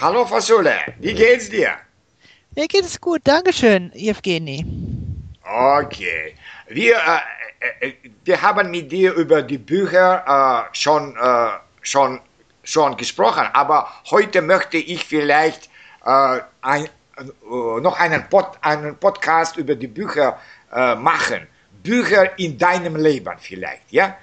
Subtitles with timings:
[0.00, 1.72] Hallo Fasule, wie geht's dir?
[2.54, 4.64] Mir geht es gut, Dankeschön, Evgeny.
[5.42, 6.36] Okay.
[6.68, 6.94] Wir,
[7.80, 7.92] äh, äh,
[8.22, 11.48] wir haben mit dir über die Bücher äh, schon, äh,
[11.82, 12.20] schon,
[12.62, 15.68] schon gesprochen, aber heute möchte ich vielleicht
[16.04, 20.38] äh, ein, äh, noch einen, Pod, einen Podcast über die Bücher
[20.98, 21.48] machen.
[21.82, 24.16] Bücher in deinem Leben vielleicht, ja?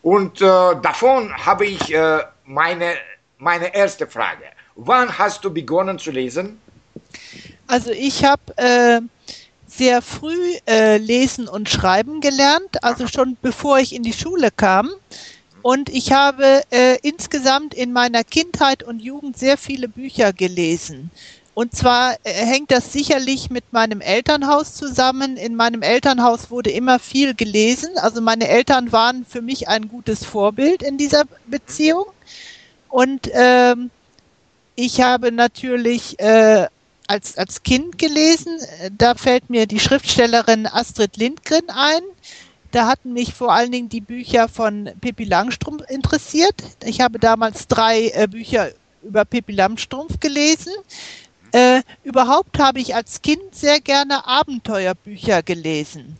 [0.00, 1.94] Und davon habe ich
[2.46, 2.94] meine,
[3.36, 4.46] meine erste Frage.
[4.74, 6.58] Wann hast du begonnen zu lesen?
[7.66, 9.00] Also ich habe äh,
[9.66, 14.90] sehr früh äh, lesen und schreiben gelernt, also schon bevor ich in die Schule kam.
[15.62, 21.10] Und ich habe äh, insgesamt in meiner Kindheit und Jugend sehr viele Bücher gelesen.
[21.54, 25.36] Und zwar äh, hängt das sicherlich mit meinem Elternhaus zusammen.
[25.36, 27.90] In meinem Elternhaus wurde immer viel gelesen.
[27.96, 32.06] Also meine Eltern waren für mich ein gutes Vorbild in dieser Beziehung.
[32.88, 33.90] Und ähm,
[34.82, 36.66] ich habe natürlich äh,
[37.06, 38.58] als, als Kind gelesen.
[38.96, 42.00] Da fällt mir die Schriftstellerin Astrid Lindgren ein.
[42.70, 46.54] Da hatten mich vor allen Dingen die Bücher von Pippi Langstrumpf interessiert.
[46.84, 48.70] Ich habe damals drei äh, Bücher
[49.02, 50.72] über Pippi Langstrumpf gelesen.
[51.52, 56.16] Äh, überhaupt habe ich als Kind sehr gerne Abenteuerbücher gelesen.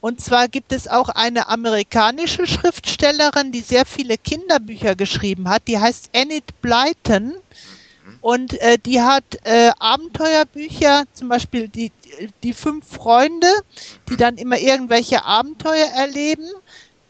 [0.00, 5.68] Und zwar gibt es auch eine amerikanische Schriftstellerin, die sehr viele Kinderbücher geschrieben hat.
[5.68, 7.34] Die heißt Enid Blyton.
[8.20, 11.92] Und äh, die hat äh, Abenteuerbücher, zum Beispiel die,
[12.42, 13.48] die fünf Freunde,
[14.08, 16.48] die dann immer irgendwelche Abenteuer erleben.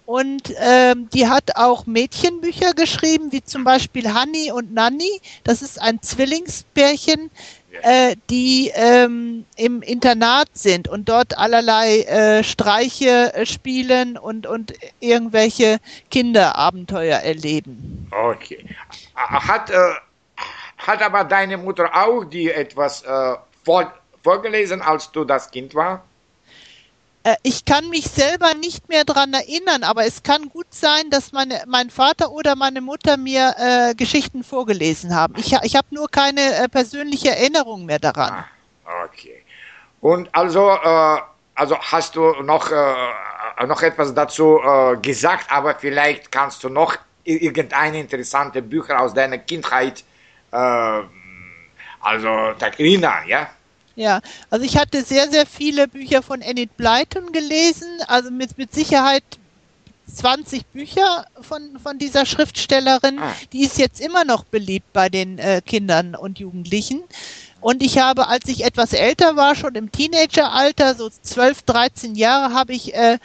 [0.07, 5.21] Und ähm, die hat auch Mädchenbücher geschrieben, wie zum Beispiel Honey und Nanny.
[5.45, 7.31] Das ist ein Zwillingspärchen,
[7.83, 14.75] äh, die ähm, im Internat sind und dort allerlei äh, Streiche äh, spielen und, und
[14.99, 15.79] irgendwelche
[16.11, 18.09] Kinderabenteuer erleben.
[18.11, 18.65] Okay.
[19.15, 19.93] Hat äh,
[20.86, 23.92] hat aber deine Mutter auch dir etwas äh, vor,
[24.23, 26.03] vorgelesen, als du das Kind war?
[27.22, 31.32] Äh, ich kann mich selber nicht mehr daran erinnern, aber es kann gut sein, dass
[31.32, 35.34] meine, mein Vater oder meine Mutter mir äh, Geschichten vorgelesen haben.
[35.37, 38.44] Ich, ich habe nur keine äh, persönliche Erinnerung mehr daran.
[38.87, 39.44] Ah, okay.
[40.00, 41.19] Und also, äh,
[41.56, 42.71] also hast du noch,
[43.66, 44.59] noch etwas dazu
[45.03, 50.03] gesagt, aber vielleicht kannst du noch irgendeine interessante Bücher aus deiner Kindheit
[50.53, 51.03] äh,
[52.00, 52.28] also
[52.59, 53.50] Takrina, ja?
[53.97, 58.72] Ja, also ich hatte sehr, sehr viele Bücher von Enid Blyton gelesen, also mit, mit
[58.72, 59.25] Sicherheit
[60.15, 63.19] 20 Bücher von, von dieser Schriftstellerin.
[63.19, 63.34] Ah.
[63.53, 67.03] Die ist jetzt immer noch beliebt bei den äh, Kindern und Jugendlichen.
[67.61, 72.55] Und ich habe, als ich etwas älter war, schon im Teenageralter, so 12, 13 Jahre,
[72.55, 73.19] habe ich äh,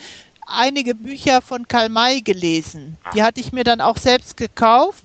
[0.46, 2.98] einige Bücher von Karl May gelesen.
[3.14, 3.26] Die ah.
[3.26, 5.04] hatte ich mir dann auch selbst gekauft.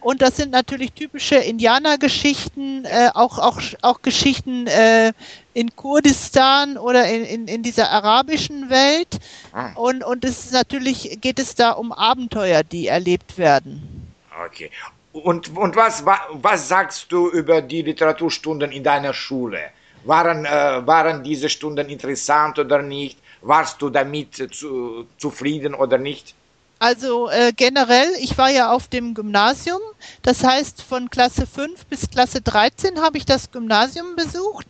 [0.00, 5.12] Und das sind natürlich typische Indianergeschichten, äh, auch, auch, auch Geschichten äh,
[5.52, 9.18] in Kurdistan oder in, in, in dieser arabischen Welt.
[9.52, 9.72] Ah.
[9.74, 14.12] Und, und es ist natürlich, geht es da um Abenteuer, die erlebt werden.
[14.46, 14.70] Okay.
[15.12, 19.58] Und, und was, was sagst du über die Literaturstunden in deiner Schule?
[20.04, 23.18] Waren, äh, waren diese Stunden interessant oder nicht?
[23.42, 26.34] Warst du damit zu, zufrieden oder nicht?
[26.80, 29.82] Also äh, generell, ich war ja auf dem Gymnasium,
[30.22, 34.66] das heißt von Klasse 5 bis Klasse 13 habe ich das Gymnasium besucht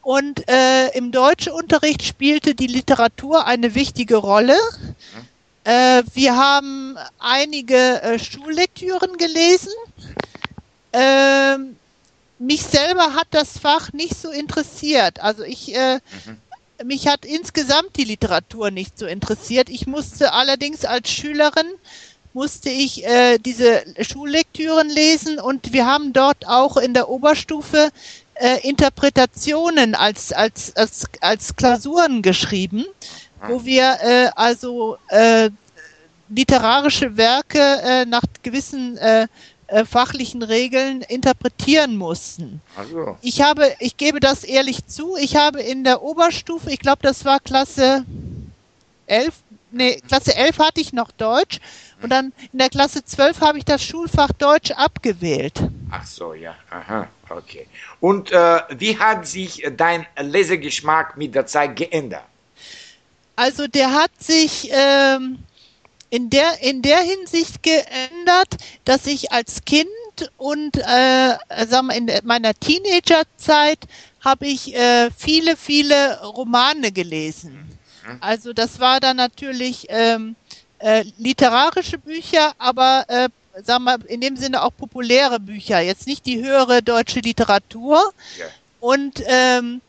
[0.00, 4.56] und äh, im Deutschunterricht spielte die Literatur eine wichtige Rolle.
[5.64, 9.72] Äh, wir haben einige äh, Schullektüren gelesen.
[10.94, 11.76] Ähm,
[12.38, 15.20] mich selber hat das Fach nicht so interessiert.
[15.20, 16.40] Also ich äh, mhm
[16.84, 19.68] mich hat insgesamt die Literatur nicht so interessiert.
[19.68, 21.66] Ich musste allerdings als Schülerin
[22.32, 27.90] musste ich äh, diese Schullektüren lesen und wir haben dort auch in der Oberstufe
[28.34, 32.84] äh, Interpretationen als, als, als, als Klausuren geschrieben,
[33.48, 35.50] wo wir äh, also äh,
[36.28, 39.26] literarische Werke äh, nach gewissen äh,
[39.70, 42.60] äh, fachlichen Regeln interpretieren mussten.
[42.76, 43.16] Also.
[43.22, 47.24] Ich habe, ich gebe das ehrlich zu, ich habe in der Oberstufe, ich glaube, das
[47.24, 48.04] war Klasse
[49.06, 49.34] 11,
[49.70, 51.60] nee, Klasse 11 hatte ich noch Deutsch
[52.02, 55.60] und dann in der Klasse 12 habe ich das Schulfach Deutsch abgewählt.
[55.90, 57.66] Ach so, ja, aha, okay.
[58.00, 62.24] Und äh, wie hat sich dein Lesegeschmack mit der Zeit geändert?
[63.36, 65.38] Also der hat sich ähm,
[66.10, 69.88] in der, in der Hinsicht geändert, dass ich als Kind
[70.36, 71.36] und äh,
[71.68, 73.78] sagen wir, in meiner Teenagerzeit
[74.20, 77.78] habe ich äh, viele, viele Romane gelesen.
[78.06, 78.18] Mhm.
[78.20, 80.36] Also das war dann natürlich ähm,
[80.78, 83.28] äh, literarische Bücher, aber äh,
[83.62, 88.12] sagen wir, in dem Sinne auch populäre Bücher, jetzt nicht die höhere deutsche Literatur.
[88.38, 88.46] Ja.
[88.80, 89.80] Und ähm,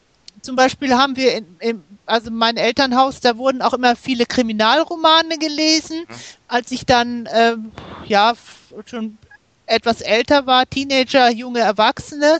[0.42, 5.38] zum Beispiel haben wir, in, in, also mein Elternhaus, da wurden auch immer viele Kriminalromane
[5.38, 6.06] gelesen.
[6.48, 7.72] Als ich dann, ähm,
[8.06, 8.34] ja,
[8.86, 9.18] schon
[9.66, 12.40] etwas älter war, Teenager, junge Erwachsene,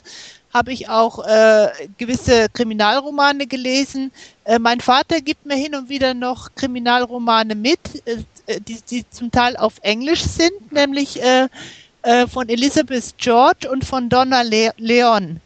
[0.52, 4.12] habe ich auch äh, gewisse Kriminalromane gelesen.
[4.44, 9.30] Äh, mein Vater gibt mir hin und wieder noch Kriminalromane mit, äh, die, die zum
[9.30, 11.48] Teil auf Englisch sind, nämlich äh,
[12.02, 15.40] äh, von Elizabeth George und von Donna Le Leon.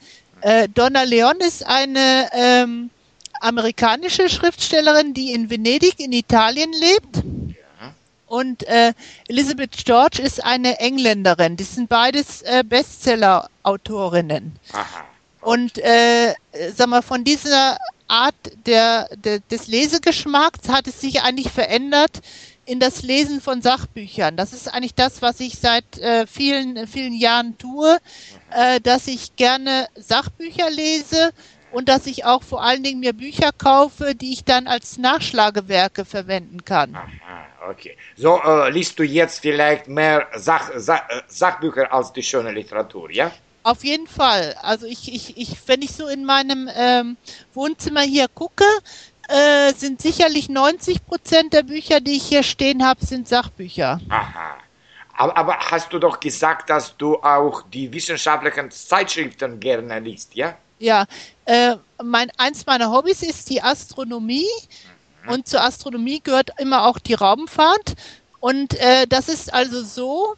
[0.47, 2.91] Äh, Donna Leon ist eine ähm,
[3.41, 7.25] amerikanische Schriftstellerin, die in Venedig in Italien lebt.
[8.29, 8.93] Und äh,
[9.27, 11.57] Elizabeth George ist eine Engländerin.
[11.57, 14.55] Die sind beides äh, Bestseller-Autorinnen.
[15.41, 16.35] Und äh,
[16.77, 17.77] sag mal, von dieser
[18.07, 22.21] Art der, der, des Lesegeschmacks hat es sich eigentlich verändert
[22.67, 24.37] in das Lesen von Sachbüchern.
[24.37, 27.99] Das ist eigentlich das, was ich seit äh, vielen, vielen Jahren tue,
[28.51, 31.31] äh, dass ich gerne Sachbücher lese
[31.71, 36.05] und dass ich auch vor allen Dingen mir Bücher kaufe, die ich dann als Nachschlagewerke
[36.05, 36.95] verwenden kann.
[36.95, 37.97] Aha, okay.
[38.17, 43.11] So äh, liest du jetzt vielleicht mehr Sach, Sach, äh, Sachbücher als die schöne Literatur,
[43.11, 43.31] ja?
[43.63, 44.55] Auf jeden Fall.
[44.63, 47.17] Also ich, ich, ich wenn ich so in meinem ähm,
[47.53, 48.65] Wohnzimmer hier gucke,
[49.29, 54.01] äh, sind sicherlich 90 Prozent der Bücher, die ich hier stehen habe, sind Sachbücher.
[54.09, 54.59] Aha.
[55.19, 60.57] Aber, aber hast du doch gesagt, dass du auch die wissenschaftlichen Zeitschriften gerne liest, ja?
[60.79, 61.07] Ja,
[61.47, 64.47] äh, mein, eins meiner Hobbys ist die Astronomie
[65.27, 67.95] und zur Astronomie gehört immer auch die Raumfahrt.
[68.41, 70.37] Und äh, das ist also so,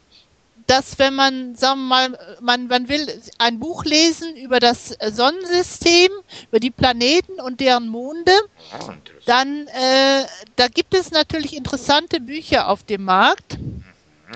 [0.69, 6.11] dass wenn man, sagen wir mal, man, man will ein Buch lesen über das Sonnensystem,
[6.49, 8.31] über die Planeten und deren Monde,
[8.71, 8.93] Ah,
[9.25, 10.25] dann äh,
[10.57, 13.57] da gibt es natürlich interessante Bücher auf dem Markt.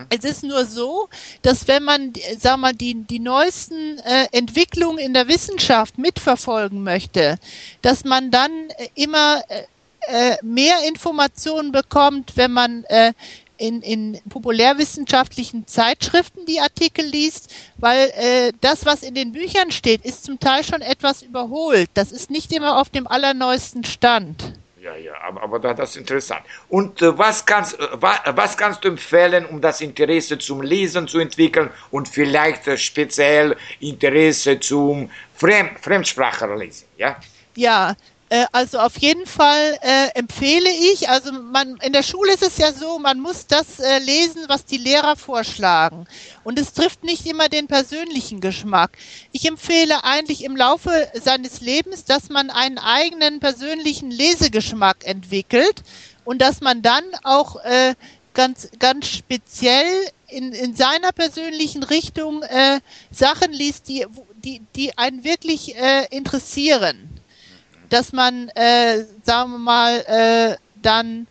[0.09, 1.07] Es ist nur so,
[1.43, 7.37] dass wenn man, sag mal, die, die neuesten äh, Entwicklungen in der Wissenschaft mitverfolgen möchte,
[7.83, 9.63] dass man dann äh, immer äh,
[10.07, 13.13] äh, mehr Informationen bekommt, wenn man äh,
[13.67, 20.03] in, in populärwissenschaftlichen Zeitschriften die Artikel liest, weil äh, das, was in den Büchern steht,
[20.03, 21.89] ist zum Teil schon etwas überholt.
[21.93, 24.53] Das ist nicht immer auf dem allerneuesten Stand.
[24.81, 26.41] Ja, ja, aber, aber da- das ist interessant.
[26.67, 31.07] Und äh, was, kannst, äh, wa, was kannst du empfehlen, um das Interesse zum Lesen
[31.07, 37.15] zu entwickeln und vielleicht äh, speziell Interesse zum Fremd, Fremdsprachenlesen, ja?
[37.55, 37.95] Ja,
[38.33, 42.57] äh, also auf jeden Fall äh, empfehle ich, also man in der Schule ist es
[42.57, 46.07] ja so, man muss das äh, lesen, was die Lehrer vorschlagen.
[46.43, 48.97] Und es trifft nicht immer den persönlichen Geschmack.
[49.33, 55.83] Ich empfehle eigentlich im Laufe seines Lebens, dass man einen eigenen persönlichen Lesegeschmack entwickelt
[56.25, 57.93] und dass man dann auch äh,
[58.33, 62.79] ganz, ganz speziell in, in seiner persönlichen Richtung äh,
[63.11, 64.07] Sachen liest, die,
[64.43, 67.12] die, die einen wirklich äh, interessieren
[67.93, 71.27] dass man, äh, sagen wir mal, äh, dann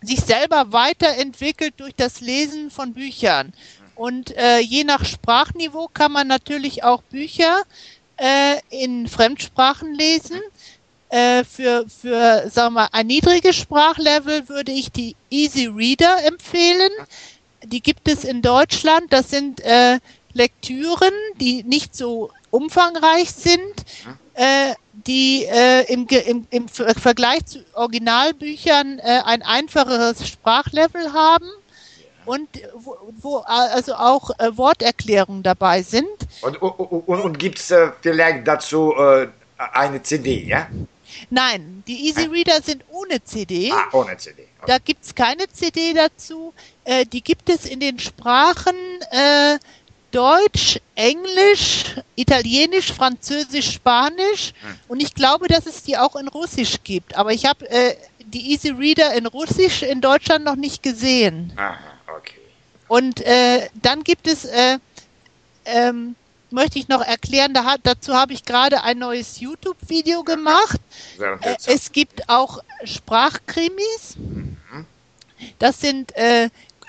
[0.00, 3.52] sich selber weiterentwickelt durch das Lesen von Büchern.
[3.94, 7.64] Und äh, je nach Sprachniveau kann man natürlich auch Bücher
[8.16, 10.40] äh, in Fremdsprachen lesen.
[11.10, 16.90] Äh, für, für, sagen wir, ein niedriges Sprachlevel würde ich die Easy Reader empfehlen.
[17.62, 19.12] Die gibt es in Deutschland.
[19.12, 19.98] Das sind äh,
[20.32, 23.74] Lektüren, die nicht so umfangreich sind,
[24.34, 31.48] äh, die äh, im, im, im Ver- Vergleich zu Originalbüchern äh, ein einfacheres Sprachlevel haben
[32.26, 36.06] und wo, wo also auch äh, Worterklärungen dabei sind.
[36.42, 39.26] Und, und, und, gibt es äh, vielleicht dazu äh,
[39.72, 40.68] eine CD, ja?
[41.30, 43.70] Nein, die Easy Reader sind ohne CD.
[43.72, 44.42] Ah, ohne CD.
[44.42, 44.66] Okay.
[44.66, 46.54] Da gibt es keine CD dazu.
[47.12, 48.74] Die gibt es in den Sprachen
[50.12, 54.52] Deutsch, Englisch, Italienisch, Französisch, Spanisch.
[54.88, 57.16] Und ich glaube, dass es die auch in Russisch gibt.
[57.16, 61.52] Aber ich habe äh, die Easy Reader in Russisch in Deutschland noch nicht gesehen.
[61.56, 61.78] Aha,
[62.16, 62.34] okay.
[62.88, 64.78] Und äh, dann gibt es, äh,
[65.64, 66.14] ähm,
[66.50, 70.80] möchte ich noch erklären, da dazu habe ich gerade ein neues YouTube-Video gemacht.
[71.18, 74.16] Äh, es gibt auch Sprachkrimis.
[75.58, 76.12] Das sind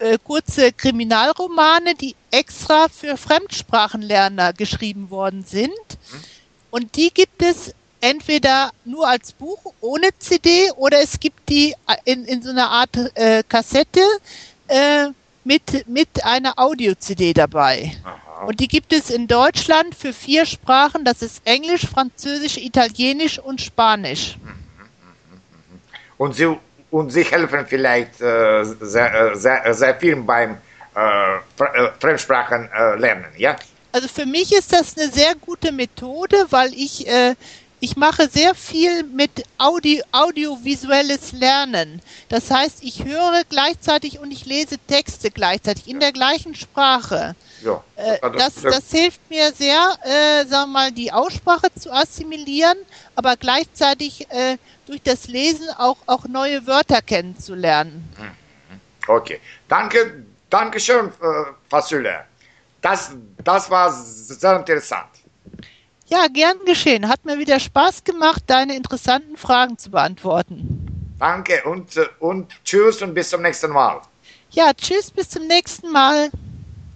[0.04, 5.72] äh, kurze Kriminalromane, die extra für Fremdsprachenlerner geschrieben worden sind.
[6.72, 12.26] Und die gibt es entweder nur als Buch ohne CD oder es gibt die in,
[12.26, 14.02] in so einer Art äh, Kassette
[14.68, 15.08] äh,
[15.46, 17.96] mit, mit einer Audio-CD dabei.
[18.04, 18.46] Aha.
[18.46, 21.06] Und die gibt es in Deutschland für vier Sprachen.
[21.06, 24.38] Das ist Englisch, Französisch, Italienisch und Spanisch.
[26.18, 26.58] Und sie,
[26.94, 30.58] und sie helfen vielleicht äh, sehr, äh, sehr, sehr viel beim
[30.96, 31.38] äh,
[32.72, 33.56] äh, lernen, ja?
[33.92, 37.34] Also für mich ist das eine sehr gute Methode, weil ich äh,
[37.84, 42.02] ich mache sehr viel mit Audio, audiovisuelles Lernen.
[42.30, 47.36] Das heißt, ich höre gleichzeitig und ich lese Texte gleichzeitig in der gleichen Sprache.
[47.62, 52.78] Ja, äh, das, das hilft mir sehr, äh, sagen wir mal, die Aussprache zu assimilieren,
[53.16, 58.10] aber gleichzeitig äh, durch das Lesen auch, auch neue Wörter kennenzulernen.
[58.18, 58.80] Mhm.
[59.10, 62.24] Okay, danke, danke schön, äh, Fasüle.
[62.80, 63.12] Das,
[63.44, 65.23] das war sehr interessant.
[66.08, 67.08] Ja, gern geschehen.
[67.08, 71.16] Hat mir wieder Spaß gemacht, deine interessanten Fragen zu beantworten.
[71.20, 74.02] Danke und, und tschüss und bis zum nächsten Mal.
[74.52, 76.30] Ja, tschüss, bis zum nächsten Mal.